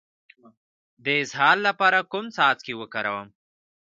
د 1.03 1.05
اسهال 1.21 1.57
لپاره 1.67 1.99
کوم 2.11 2.25
څاڅکي 2.35 2.73
وکاروم؟ 2.77 3.27